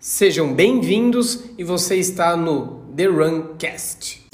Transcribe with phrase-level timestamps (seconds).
[0.00, 4.28] Sejam bem-vindos e você está no The Runcast.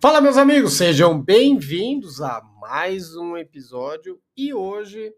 [0.00, 5.14] Fala, meus amigos, sejam bem-vindos a mais um episódio e hoje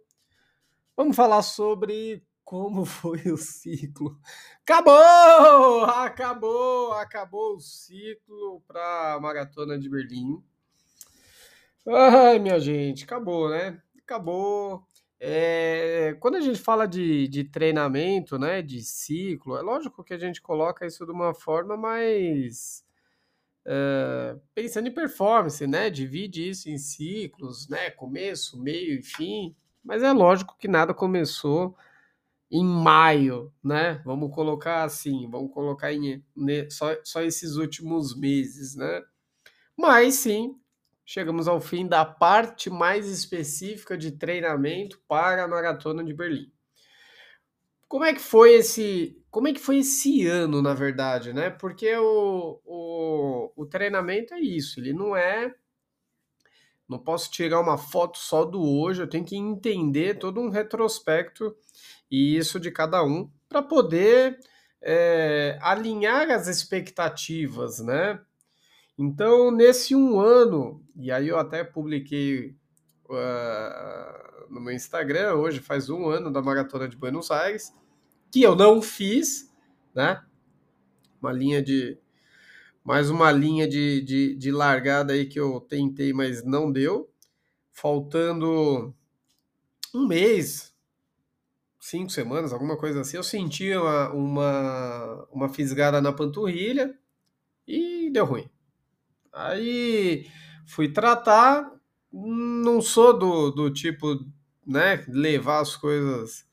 [0.95, 4.21] vamos falar sobre como foi o ciclo.
[4.61, 5.85] Acabou!
[5.85, 6.93] Acabou!
[6.93, 10.45] Acabou o ciclo para a Maratona de Berlim.
[11.89, 13.81] Ai, minha gente, acabou, né?
[14.05, 14.87] Acabou.
[15.25, 20.19] É, quando a gente fala de, de treinamento, né, de ciclo, é lógico que a
[20.19, 22.85] gente coloca isso de uma forma mais
[23.65, 25.91] é, pensando em performance, né?
[25.91, 27.91] Divide isso em ciclos, né?
[27.91, 29.55] Começo, meio e fim.
[29.85, 31.77] Mas é lógico que nada começou
[32.51, 34.03] em maio, né?
[34.05, 39.03] Vamos colocar assim, vamos colocar em né, só, só esses últimos meses, né?
[39.77, 40.57] Mas sim,
[41.05, 46.51] chegamos ao fim da parte mais específica de treinamento para a maratona de Berlim.
[47.89, 51.51] Como é que foi esse, como é que foi esse ano, na verdade, né?
[51.51, 55.55] Porque o, o, o treinamento é isso, ele não é
[56.89, 61.57] não posso tirar uma foto só do hoje, eu tenho que entender todo um retrospecto
[62.11, 64.39] e isso de cada um para poder
[64.83, 68.21] é, alinhar as expectativas, né?
[68.99, 72.55] Então, nesse um ano, e aí eu até publiquei
[73.09, 77.75] uh, no meu Instagram, hoje faz um ano da Maratona de Buenos Aires,
[78.31, 79.51] que eu não fiz,
[79.95, 80.23] né?
[81.21, 81.99] Uma linha de.
[82.85, 87.09] Mais uma linha de, de, de largada aí que eu tentei, mas não deu.
[87.73, 88.93] Faltando
[89.95, 90.75] um mês,
[91.79, 96.99] cinco semanas, alguma coisa assim, eu senti uma, uma, uma fisgada na panturrilha
[97.67, 98.51] e deu ruim.
[99.33, 100.27] Aí
[100.67, 101.71] fui tratar,
[102.13, 104.25] não sou do, do tipo,
[104.67, 106.45] né, levar as coisas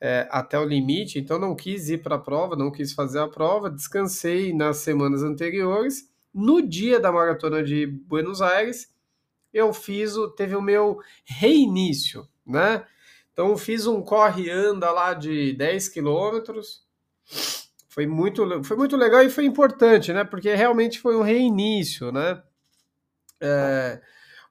[0.00, 3.28] é, até o limite, então não quis ir para a prova, não quis fazer a
[3.28, 6.10] prova, descansei nas semanas anteriores.
[6.32, 8.92] No dia da maratona de Buenos Aires,
[9.52, 12.84] eu fiz o, teve o meu reinício, né?
[13.32, 16.84] Então fiz um corre-anda lá de 10 quilômetros,
[17.92, 20.24] foi muito, foi muito legal e foi importante, né?
[20.24, 22.42] Porque realmente foi um reinício, né?
[23.38, 24.00] É,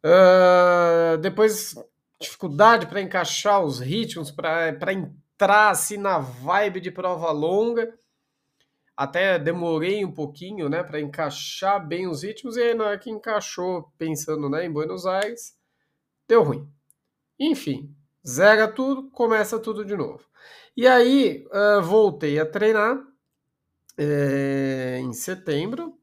[0.05, 1.75] Uh, depois
[2.21, 7.99] dificuldade para encaixar os ritmos, para entrar assim na vibe de prova longa.
[8.97, 13.11] Até demorei um pouquinho, né, para encaixar bem os ritmos e aí na hora que
[13.11, 15.55] encaixou, pensando, né, em Buenos Aires,
[16.27, 16.67] deu ruim.
[17.39, 17.95] Enfim,
[18.27, 20.25] zera tudo, começa tudo de novo.
[20.77, 22.99] E aí uh, voltei a treinar
[23.97, 25.95] é, em setembro,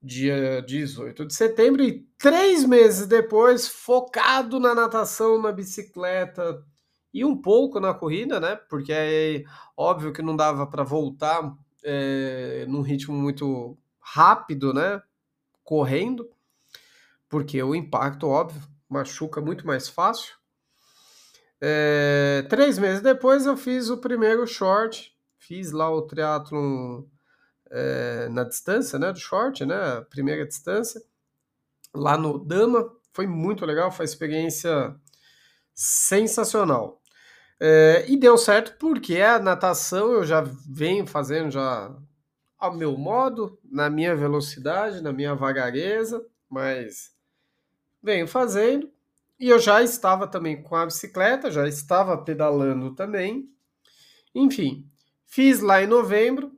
[0.00, 6.64] dia 18 de setembro, e três meses depois, focado na natação, na bicicleta
[7.12, 8.56] e um pouco na corrida, né?
[8.68, 9.44] Porque é
[9.76, 11.54] óbvio que não dava para voltar
[11.84, 15.02] é, num ritmo muito rápido, né?
[15.62, 16.28] Correndo,
[17.28, 20.34] porque o impacto, óbvio, machuca muito mais fácil.
[21.64, 27.04] É, três meses depois eu fiz o primeiro short, fiz lá o triatlon
[27.70, 31.00] é, na distância, né, do short, né, primeira distância,
[31.94, 34.96] lá no Dama, foi muito legal, foi uma experiência
[35.72, 37.00] sensacional.
[37.60, 41.96] É, e deu certo porque a natação eu já venho fazendo já
[42.58, 47.12] ao meu modo, na minha velocidade, na minha vagareza, mas
[48.02, 48.90] venho fazendo.
[49.42, 53.50] E eu já estava também com a bicicleta, já estava pedalando também.
[54.32, 54.88] Enfim,
[55.26, 56.52] fiz lá em novembro.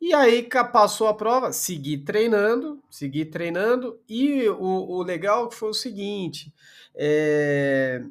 [0.00, 0.42] E aí
[0.72, 4.00] passou a prova, segui treinando, segui treinando.
[4.08, 6.52] E o, o legal foi o seguinte:
[6.92, 8.02] é,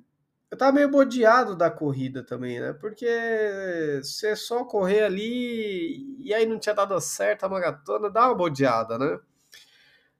[0.50, 2.72] eu tava meio bodeado da corrida também, né?
[2.72, 3.06] Porque
[4.02, 8.98] você só correr ali e aí não tinha dado certo a maratona, dá uma bodeada,
[8.98, 9.20] né?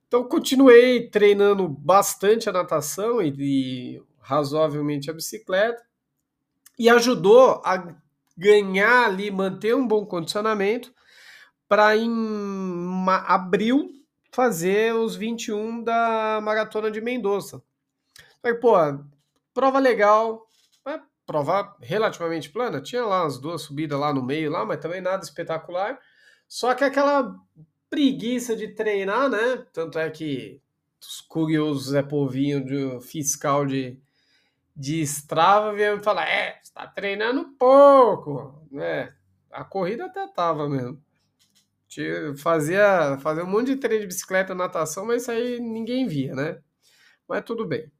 [0.06, 5.84] Então continuei treinando bastante a natação e, e razoavelmente a bicicleta
[6.78, 7.96] e ajudou a
[8.36, 10.94] ganhar ali, manter um bom condicionamento
[11.68, 12.10] para em
[13.26, 13.90] abril
[14.30, 17.62] fazer os 21 da maratona de Mendoza.
[18.42, 18.74] Falei, pô,
[19.54, 20.46] prova legal,
[20.86, 22.82] é, prova relativamente plana.
[22.82, 25.98] Tinha lá umas duas subidas lá no meio, lá, mas também nada espetacular.
[26.46, 27.34] Só que aquela
[27.96, 29.64] preguiça de treinar, né?
[29.72, 30.60] Tanto é que
[31.00, 33.98] os curiosos Zé Povinho de fiscal de,
[34.76, 39.14] de Strava vieram falar: é, você tá treinando pouco, né?
[39.50, 41.02] A corrida até tava mesmo.
[42.36, 46.60] Fazia, fazia um monte de treino de bicicleta, natação, mas isso aí ninguém via, né?
[47.26, 47.90] Mas tudo bem.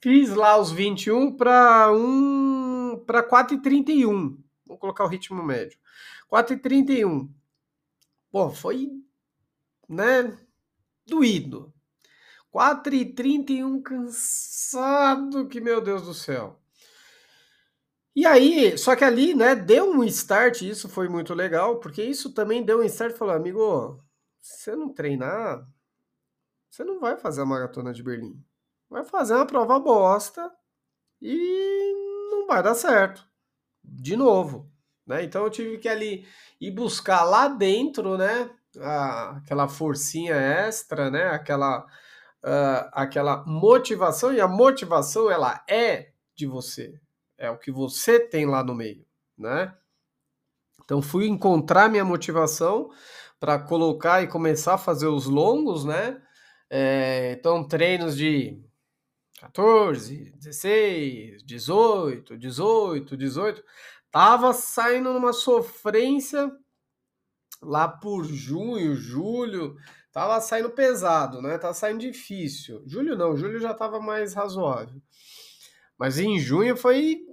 [0.00, 4.36] Fiz lá os 21 para 1 para 4,31.
[4.66, 5.78] Vou colocar o ritmo médio.
[6.28, 7.28] 4,31.
[8.32, 8.90] Pô, foi,
[9.88, 10.36] né,
[11.06, 11.72] doído.
[12.52, 16.60] 4,31 cansado, que meu Deus do céu.
[18.14, 22.34] E aí, só que ali, né, deu um start, isso foi muito legal, porque isso
[22.34, 23.98] também deu um start, falou, amigo,
[24.40, 25.66] se você não treinar,
[26.70, 28.42] você não vai fazer a maratona de Berlim.
[28.90, 30.52] Vai fazer uma prova bosta
[31.20, 31.92] e
[32.30, 33.26] não vai dar certo.
[33.82, 34.70] De novo,
[35.06, 35.24] né?
[35.24, 36.26] Então eu tive que ali
[36.60, 41.86] ir buscar lá dentro, né, a, aquela forcinha extra, né, aquela
[42.42, 47.00] uh, aquela motivação e a motivação ela é de você,
[47.38, 49.04] é o que você tem lá no meio,
[49.36, 49.74] né?
[50.84, 52.90] Então fui encontrar minha motivação
[53.38, 56.20] para colocar e começar a fazer os longos, né?
[56.70, 58.62] É, então treinos de
[59.40, 63.64] 14, 16, 18, 18, 18,
[64.10, 66.50] tava saindo numa sofrência
[67.62, 69.76] lá por junho, julho,
[70.12, 71.56] tava saindo pesado, né?
[71.58, 72.82] Tava saindo difícil.
[72.86, 75.00] Julho não, julho já tava mais razoável.
[75.96, 77.24] Mas em junho foi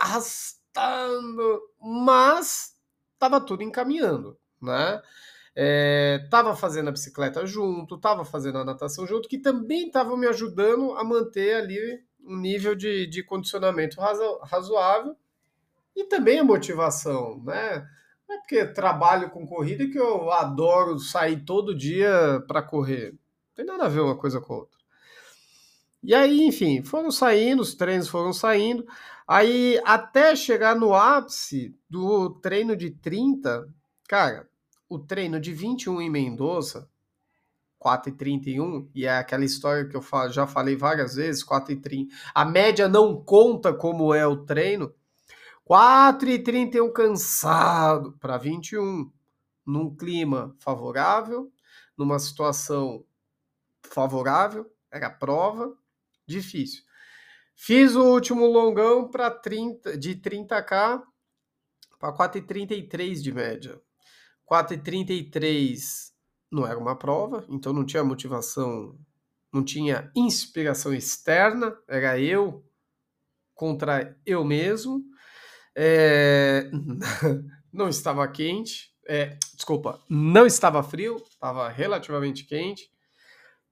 [0.00, 2.74] arrastando, mas
[3.12, 5.02] estava tudo encaminhando, né?
[5.54, 10.26] É, tava fazendo a bicicleta junto, tava fazendo a natação junto, que também estavam me
[10.26, 15.16] ajudando a manter ali um nível de, de condicionamento razo, razoável
[15.96, 17.84] e também a motivação, né?
[18.28, 23.12] Não é porque trabalho com corrida que eu adoro sair todo dia para correr.
[23.12, 23.18] Não
[23.54, 24.78] tem nada a ver uma coisa com a outra.
[26.02, 28.86] E aí, enfim, foram saindo, os treinos foram saindo.
[29.26, 33.68] Aí, até chegar no ápice do treino de 30,
[34.06, 34.48] cara,
[34.88, 36.88] o treino de 21 em Mendoza,
[37.78, 41.76] 4 e 31, e é aquela história que eu já falei várias vezes, 4 e
[41.76, 44.92] 30, a média não conta como é o treino,
[45.68, 49.12] 4 e 31 cansado para 21,
[49.66, 51.52] num clima favorável,
[51.94, 53.04] numa situação
[53.82, 55.76] favorável, era prova,
[56.26, 56.82] difícil.
[57.54, 61.02] Fiz o último longão para 30 de 30k
[61.98, 63.78] para 4,33 de média.
[64.50, 66.14] 4,33
[66.50, 68.98] não era uma prova, então não tinha motivação,
[69.52, 72.64] não tinha inspiração externa, era eu
[73.54, 75.04] contra eu mesmo.
[75.74, 76.70] É...
[77.72, 82.90] não estava quente, é, desculpa, não estava frio, estava relativamente quente.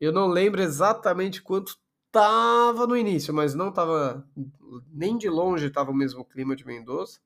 [0.00, 1.78] Eu não lembro exatamente quanto
[2.16, 4.26] Tava no início, mas não tava
[4.90, 7.20] nem de longe tava o mesmo clima de Mendoza.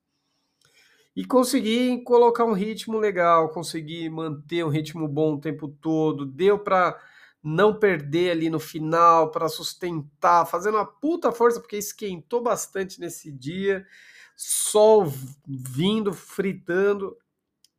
[1.15, 6.59] E consegui colocar um ritmo legal, consegui manter um ritmo bom o tempo todo, deu
[6.59, 6.99] para
[7.41, 13.31] não perder ali no final, para sustentar, fazendo uma puta força, porque esquentou bastante nesse
[13.31, 13.87] dia,
[14.35, 15.05] sol
[15.47, 17.17] vindo, fritando,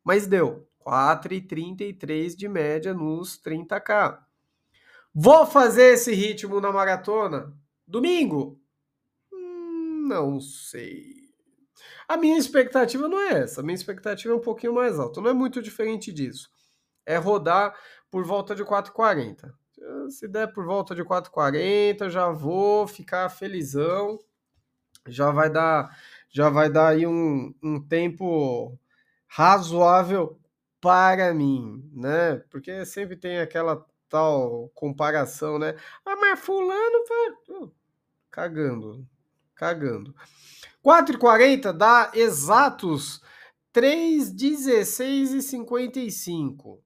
[0.03, 4.19] mas deu 4,33 de média nos 30k.
[5.13, 7.53] Vou fazer esse ritmo na maratona?
[7.87, 8.59] Domingo?
[9.31, 11.23] Hum, não sei.
[12.07, 13.61] A minha expectativa não é essa.
[13.61, 15.21] A minha expectativa é um pouquinho mais alta.
[15.21, 16.49] Não é muito diferente disso.
[17.05, 17.75] É rodar
[18.09, 19.53] por volta de 4,40.
[20.09, 24.19] Se der por volta de 4,40, já vou ficar felizão.
[25.07, 25.95] Já vai dar,
[26.33, 28.77] já vai dar aí um, um tempo
[29.27, 30.39] razoável
[30.81, 32.37] para mim, né?
[32.49, 35.75] Porque sempre tem aquela tal comparação, né?
[36.05, 37.55] Ah, mas fulano foi...
[37.55, 37.71] Uh,
[38.29, 39.07] cagando,
[39.55, 40.13] cagando.
[40.83, 43.21] 4,40 dá exatos
[43.73, 46.83] 3,16 e 55.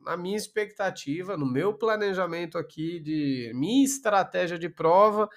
[0.00, 5.28] Na minha expectativa, no meu planejamento aqui de minha estratégia de prova,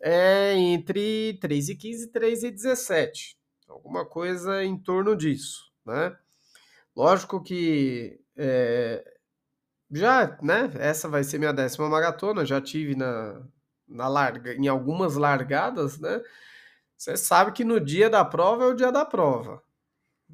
[0.00, 3.38] é entre 3 e 15 e 3 e 17.
[3.68, 6.16] Alguma coisa em torno disso, né?
[6.96, 9.04] Lógico que é,
[9.90, 10.70] já, né?
[10.78, 12.44] Essa vai ser minha décima maratona.
[12.46, 13.42] Já tive na,
[13.88, 16.22] na larga, em algumas largadas, né?
[16.96, 19.62] Você sabe que no dia da prova é o dia da prova,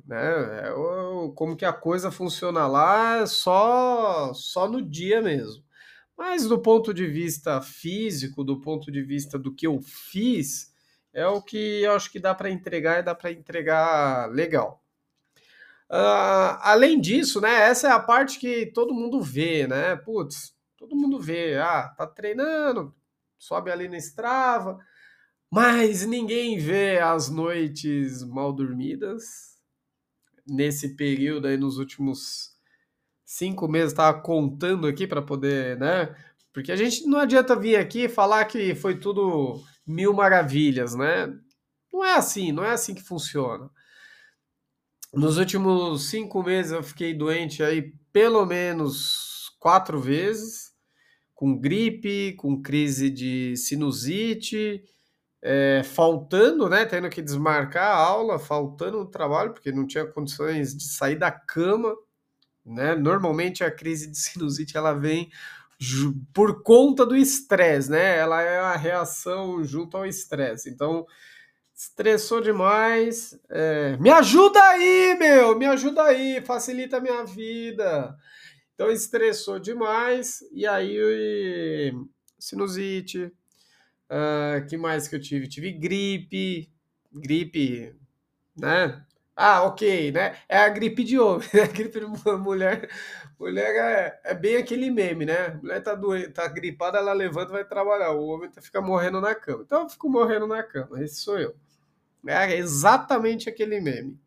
[0.06, 0.68] né?
[0.68, 5.63] É o, como que a coisa funciona lá, só só no dia mesmo.
[6.16, 10.73] Mas do ponto de vista físico, do ponto de vista do que eu fiz,
[11.12, 14.83] é o que eu acho que dá para entregar e dá para entregar legal.
[15.90, 19.97] Uh, além disso, né, essa é a parte que todo mundo vê, né?
[19.97, 22.94] Putz, todo mundo vê, ah, tá treinando,
[23.38, 24.78] sobe ali na estrava,
[25.50, 29.54] mas ninguém vê as noites mal dormidas.
[30.47, 32.53] Nesse período aí, nos últimos
[33.35, 36.14] cinco meses, estava contando aqui para poder, né?
[36.53, 41.26] Porque a gente não adianta vir aqui falar que foi tudo mil maravilhas, né?
[41.93, 43.69] Não é assim, não é assim que funciona.
[45.12, 50.73] Nos últimos cinco meses eu fiquei doente aí pelo menos quatro vezes,
[51.35, 54.85] com gripe, com crise de sinusite,
[55.43, 56.87] é, faltando, né?
[56.87, 61.33] Tendo que desmarcar a aula, faltando no trabalho, porque não tinha condições de sair da
[61.33, 61.95] cama,
[62.64, 62.94] né?
[62.94, 65.30] Normalmente a crise de sinusite ela vem
[66.33, 68.16] por conta do estresse, né?
[68.18, 70.71] Ela é a reação junto ao estresse.
[70.71, 71.06] Então,
[71.75, 73.38] estressou demais.
[73.50, 75.59] É, me ajuda aí, meu!
[75.59, 78.16] Me ajuda aí, facilita a minha vida.
[78.75, 81.92] Então, estressou demais, e aí,
[82.38, 83.33] sinusite.
[84.11, 85.49] Uh, que mais que eu tive?
[85.49, 86.71] Tive gripe,
[87.12, 87.94] gripe,
[88.56, 89.04] né?
[89.37, 90.37] Ah, ok, né?
[90.49, 91.62] É a gripe de homem, né?
[91.62, 92.07] A gripe de
[92.38, 92.88] mulher,
[93.38, 95.59] mulher é, é bem aquele meme, né?
[95.61, 98.12] Mulher tá, doente, tá gripada, ela levanta e vai trabalhar.
[98.12, 99.64] O homem tá, fica morrendo na cama.
[99.67, 101.57] Então eu fico morrendo na cama, esse sou eu.
[102.26, 104.19] É exatamente aquele meme.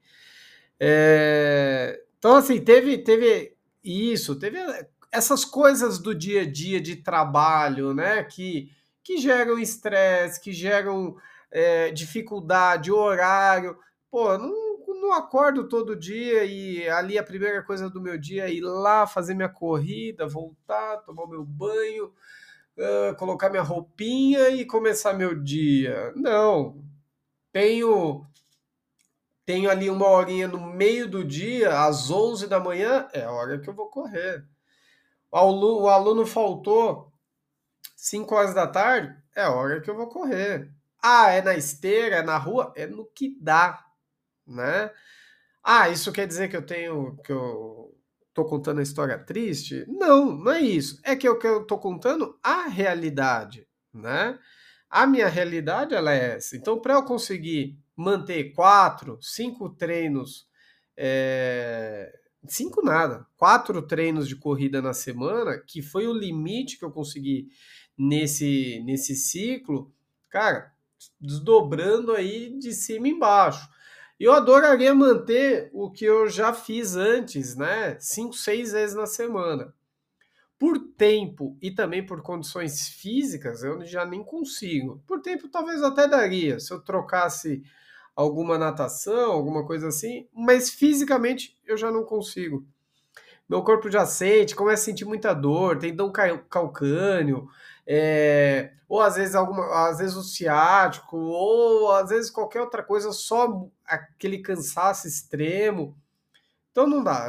[0.80, 2.04] É...
[2.18, 4.60] Então, assim, teve, teve isso, teve
[5.12, 8.24] essas coisas do dia a dia de trabalho, né?
[8.24, 8.70] Que,
[9.04, 11.16] que geram estresse, que geram
[11.52, 13.78] é, dificuldade, horário.
[14.12, 14.67] Pô, não
[15.02, 19.08] não acordo todo dia e ali a primeira coisa do meu dia é ir lá
[19.08, 22.14] fazer minha corrida, voltar, tomar meu banho,
[22.78, 26.12] uh, colocar minha roupinha e começar meu dia.
[26.16, 26.84] Não.
[27.52, 28.26] Tenho
[29.46, 33.58] tenho ali uma horinha no meio do dia, às 11 da manhã, é a hora
[33.58, 34.46] que eu vou correr.
[35.32, 37.14] O aluno, o aluno faltou
[37.96, 40.70] 5 horas da tarde, é a hora que eu vou correr.
[41.02, 42.74] Ah, é na esteira, é na rua?
[42.76, 43.87] É no que dá
[44.48, 44.92] né?
[45.64, 47.94] Ah, isso quer dizer que eu tenho que eu
[48.34, 49.86] tô contando a história triste?
[49.88, 51.00] Não, não é isso.
[51.04, 54.40] É que eu, que eu tô contando a realidade, né?
[54.90, 56.56] A minha realidade ela é essa.
[56.56, 60.48] Então, para eu conseguir manter quatro, cinco treinos,
[60.96, 62.14] é...
[62.48, 67.50] cinco nada, quatro treinos de corrida na semana, que foi o limite que eu consegui
[67.98, 69.92] nesse nesse ciclo,
[70.30, 70.72] cara,
[71.20, 73.68] desdobrando aí de cima embaixo.
[74.20, 77.98] Eu adoraria manter o que eu já fiz antes, né?
[78.00, 79.74] Cinco, seis vezes na semana.
[80.58, 85.04] Por tempo e também por condições físicas, eu já nem consigo.
[85.06, 87.62] Por tempo, talvez até daria, se eu trocasse
[88.16, 92.66] alguma natação, alguma coisa assim, mas fisicamente eu já não consigo.
[93.48, 96.12] Meu corpo já sente, começa a sentir muita dor, tendão
[96.50, 97.48] calcâneo,
[97.86, 103.12] é, ou às vezes alguma, às vezes o ciático, ou às vezes qualquer outra coisa,
[103.12, 105.98] só aquele cansaço extremo.
[106.72, 107.28] Então não dá.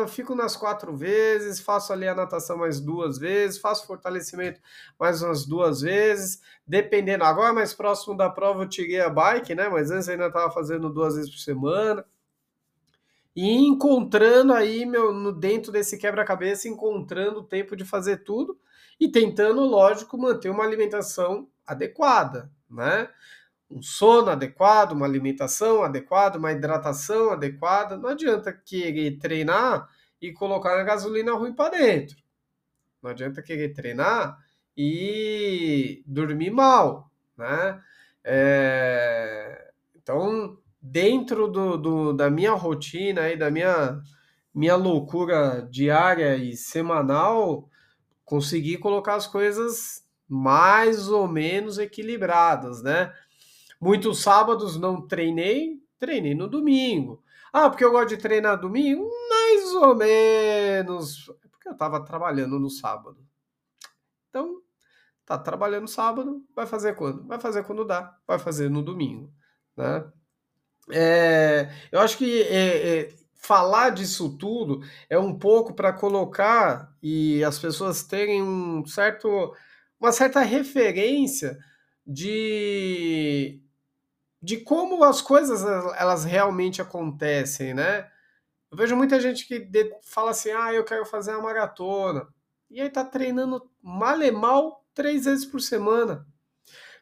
[0.00, 4.60] Eu fico nas quatro vezes, faço ali a natação mais duas vezes, faço fortalecimento
[4.98, 7.24] mais umas duas vezes, dependendo.
[7.24, 9.68] Agora mais próximo da prova eu tirei a bike, né?
[9.68, 12.04] Mas antes ainda estava fazendo duas vezes por semana.
[13.34, 18.58] E encontrando aí, meu, dentro desse quebra-cabeça, encontrando o tempo de fazer tudo
[19.00, 23.08] e tentando, lógico, manter uma alimentação adequada, né?
[23.70, 27.96] Um sono adequado, uma alimentação adequada, uma hidratação adequada.
[27.96, 29.88] Não adianta querer treinar
[30.20, 32.16] e colocar a gasolina ruim para dentro.
[33.02, 34.36] Não adianta querer treinar
[34.76, 37.80] e dormir mal, né?
[38.22, 39.72] É...
[39.96, 44.00] Então, dentro do, do, da minha rotina e da minha,
[44.52, 47.69] minha loucura diária e semanal,
[48.30, 53.12] conseguir colocar as coisas mais ou menos equilibradas, né?
[53.80, 57.24] Muitos sábados não treinei, treinei no domingo.
[57.52, 59.10] Ah, porque eu gosto de treinar domingo?
[59.28, 61.28] Mais ou menos.
[61.44, 63.18] É porque eu estava trabalhando no sábado.
[64.28, 64.62] Então,
[65.26, 67.26] tá trabalhando sábado, vai fazer quando?
[67.26, 69.28] Vai fazer quando dá, vai fazer no domingo,
[69.76, 70.08] né?
[70.92, 77.42] É, eu acho que é, é, falar disso tudo é um pouco para colocar e
[77.42, 79.54] as pessoas terem um certo,
[79.98, 81.58] uma certa referência
[82.06, 83.60] de,
[84.42, 85.62] de como as coisas
[85.96, 88.10] elas realmente acontecem, né?
[88.70, 89.68] Eu vejo muita gente que
[90.04, 92.28] fala assim, ah, eu quero fazer uma maratona.
[92.70, 96.24] E aí tá treinando mal e mal três vezes por semana.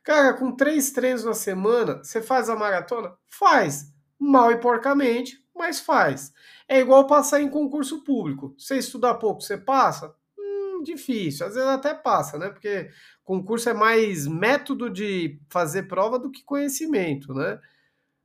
[0.03, 3.15] Cara, com três treinos na semana, você faz a maratona?
[3.27, 3.93] Faz.
[4.19, 6.33] Mal e porcamente, mas faz.
[6.69, 8.55] É igual passar em concurso público.
[8.57, 10.15] Você estudar pouco, você passa?
[10.39, 11.47] Hum, difícil.
[11.47, 12.49] Às vezes até passa, né?
[12.51, 12.91] Porque
[13.25, 17.61] concurso é mais método de fazer prova do que conhecimento, né?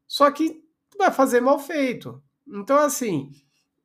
[0.07, 0.63] Só que
[0.97, 2.21] vai fazer mal feito.
[2.47, 3.31] Então, assim,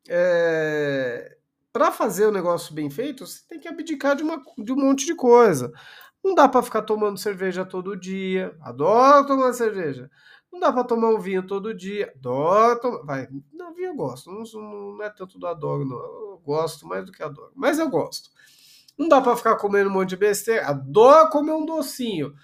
[0.09, 1.37] é...
[1.73, 5.07] para fazer o negócio bem feito, você tem que abdicar de, uma, de um monte
[5.07, 5.73] de coisa.
[6.25, 8.55] Não dá para ficar tomando cerveja todo dia.
[8.61, 10.11] Adoro tomar cerveja.
[10.59, 12.13] Não dá para tomar um vinho todo dia.
[12.17, 13.03] Adoro tomar.
[13.05, 14.29] Vai, não, vinho eu gosto.
[14.29, 15.97] Não, não é tanto do adoro, não.
[15.97, 17.53] Eu gosto mais do que adoro.
[17.55, 18.29] Mas eu gosto.
[18.99, 20.67] Não dá para ficar comendo um monte de besteira.
[20.67, 22.35] Adoro comer um docinho.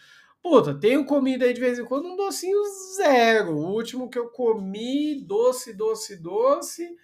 [0.40, 2.62] Puta, tenho comido aí de vez em quando um docinho
[2.94, 3.56] zero.
[3.56, 6.97] O último que eu comi, doce, doce, doce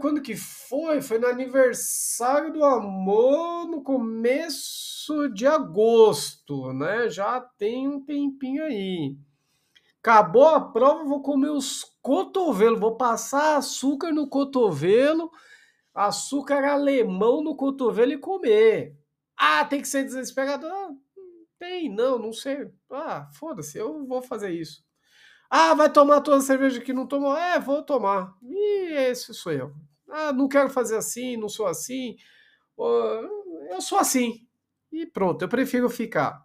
[0.00, 1.02] quando que foi?
[1.02, 7.08] Foi no aniversário do amor, no começo de agosto, né?
[7.10, 9.16] Já tem um tempinho aí.
[10.00, 15.30] Acabou a prova, vou comer os cotovelos, vou passar açúcar no cotovelo,
[15.94, 18.96] açúcar alemão no cotovelo e comer.
[19.36, 20.66] Ah, tem que ser desesperado?
[20.66, 20.90] Ah,
[21.58, 22.68] tem, não, não sei.
[22.90, 24.84] Ah, foda-se, eu vou fazer isso.
[25.54, 27.36] Ah, vai tomar toda a cerveja que não tomou?
[27.36, 28.34] É, vou tomar.
[28.42, 29.74] E esse sou eu.
[30.08, 32.16] Ah, não quero fazer assim, não sou assim.
[33.70, 34.46] Eu sou assim.
[34.90, 36.44] E pronto, eu prefiro ficar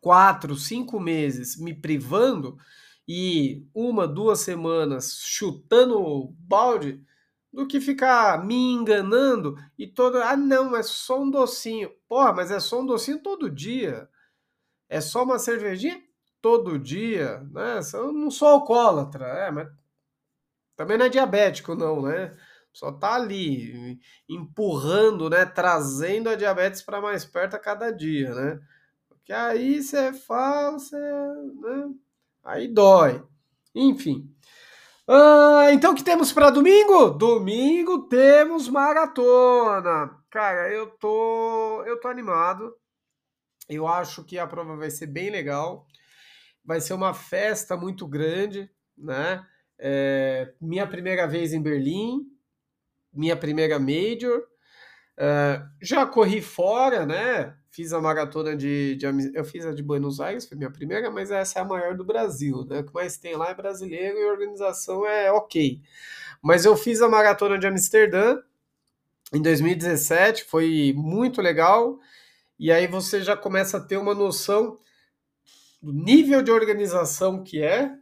[0.00, 2.56] quatro, cinco meses me privando
[3.08, 7.02] e uma, duas semanas chutando balde
[7.52, 10.24] do que ficar me enganando e toda.
[10.30, 11.90] Ah, não, é só um docinho.
[12.08, 14.08] Porra, mas é só um docinho todo dia.
[14.88, 16.02] É só uma cervejinha?
[16.48, 17.80] Todo dia, né?
[17.92, 19.68] Eu não sou alcoólatra, é, mas
[20.74, 22.34] também não é diabético, não, né?
[22.72, 25.44] Só tá ali empurrando, né?
[25.44, 28.60] Trazendo a diabetes para mais perto a cada dia, né?
[29.10, 31.92] Porque aí você fala, você, né?
[32.42, 33.22] Aí dói.
[33.74, 34.34] Enfim.
[35.06, 37.10] Ah, então o que temos para domingo?
[37.10, 40.16] Domingo temos maratona.
[40.30, 42.74] Cara, eu tô, eu tô animado.
[43.68, 45.86] Eu acho que a prova vai ser bem legal
[46.68, 49.42] vai ser uma festa muito grande, né?
[49.78, 52.26] É, minha primeira vez em Berlim,
[53.10, 54.44] minha primeira major.
[55.16, 57.56] É, já corri fora, né?
[57.70, 61.30] Fiz a maratona de, de, Eu fiz a de Buenos Aires, foi minha primeira, mas
[61.30, 62.80] essa é a maior do Brasil, né?
[62.80, 65.80] O que mais tem lá é brasileiro e a organização é ok.
[66.42, 68.42] Mas eu fiz a maratona de Amsterdã
[69.32, 71.98] em 2017, foi muito legal.
[72.58, 74.78] E aí você já começa a ter uma noção
[75.80, 77.92] do nível de organização que é,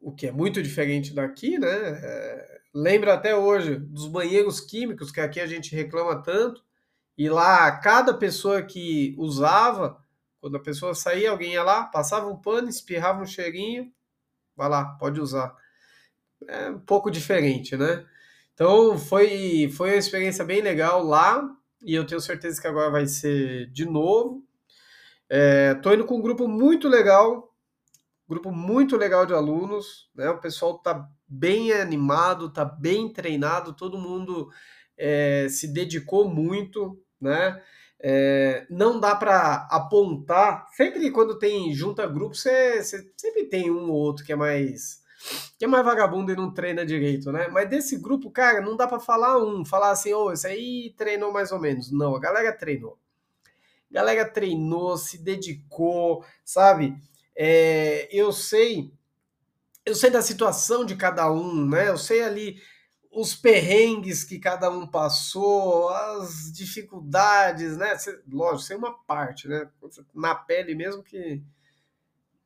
[0.00, 1.68] o que é muito diferente daqui, né?
[1.68, 6.62] É, lembra até hoje dos banheiros químicos, que aqui a gente reclama tanto,
[7.16, 10.04] e lá cada pessoa que usava,
[10.40, 13.90] quando a pessoa saía, alguém ia lá, passava um pano, espirrava um cheirinho,
[14.54, 15.56] vai lá, pode usar.
[16.46, 18.04] É um pouco diferente, né?
[18.52, 21.42] Então foi, foi uma experiência bem legal lá,
[21.82, 24.44] e eu tenho certeza que agora vai ser de novo.
[25.28, 27.52] É, tô indo com um grupo muito legal,
[28.28, 30.30] grupo muito legal de alunos, né?
[30.30, 34.48] O pessoal tá bem animado, tá bem treinado, todo mundo
[34.96, 37.60] é, se dedicou muito, né?
[38.00, 40.66] É, não dá para apontar.
[40.72, 45.04] Sempre quando tem junta grupo, você, sempre tem um ou outro que é mais
[45.58, 47.48] que é mais vagabundo e não treina direito, né?
[47.48, 50.94] Mas desse grupo, cara, não dá para falar um, falar assim, ô, oh, esse aí
[50.96, 51.90] treinou mais ou menos.
[51.90, 52.98] Não, a galera treinou
[53.90, 56.96] galera treinou, se dedicou, sabe?
[57.36, 58.92] É, eu sei,
[59.84, 61.88] eu sei da situação de cada um, né?
[61.88, 62.60] Eu sei ali
[63.12, 67.96] os perrengues que cada um passou, as dificuldades, né?
[68.30, 69.68] Lógico, sei uma parte, né?
[70.14, 71.42] Na pele mesmo que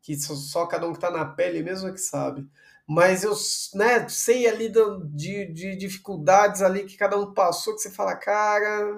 [0.02, 2.48] que só cada um que está na pele mesmo é que sabe.
[2.86, 3.32] Mas eu
[3.74, 8.88] né, sei ali de, de dificuldades ali que cada um passou, que você fala, cara,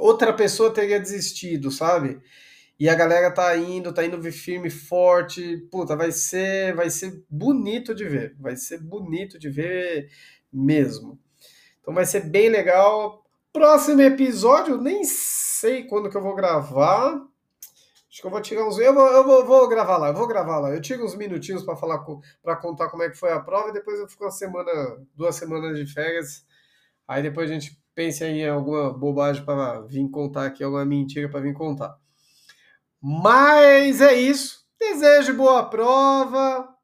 [0.00, 2.20] outra pessoa teria desistido, sabe?
[2.78, 5.58] E a galera tá indo, tá indo firme, forte.
[5.70, 8.34] Puta, vai ser, vai ser bonito de ver.
[8.40, 10.10] Vai ser bonito de ver
[10.50, 11.18] mesmo.
[11.80, 13.22] Então vai ser bem legal.
[13.52, 17.20] Próximo episódio, nem sei quando que eu vou gravar.
[18.10, 18.78] Acho que eu vou tirar uns.
[18.78, 20.70] Eu vou, eu vou, vou gravar lá, eu vou gravar lá.
[20.70, 22.02] Eu tiro uns minutinhos para falar,
[22.42, 24.72] para contar como é que foi a prova e depois eu fico uma semana,
[25.14, 26.46] duas semanas de férias.
[27.06, 31.40] Aí depois a gente pense em alguma bobagem para vir contar aqui, alguma mentira para
[31.40, 31.98] vir contar.
[32.98, 34.66] Mas é isso.
[34.78, 36.74] Desejo boa prova.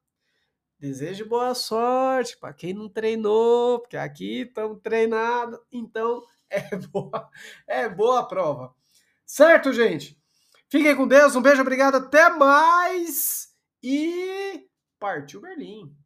[0.79, 7.31] Desejo boa sorte para quem não treinou, porque aqui estamos treinados, então é boa,
[7.67, 8.75] é boa prova.
[9.25, 10.21] Certo, gente?
[10.69, 13.49] Fiquem com Deus, um beijo, obrigado, até mais
[13.83, 15.97] e partiu Berlim.